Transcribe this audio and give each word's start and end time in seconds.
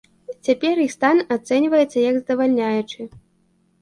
Цяпер 0.47 0.79
іх 0.85 0.93
стан 0.95 1.21
ацэньваецца 1.37 1.97
як 2.09 2.15
здавальняючы. 2.25 3.01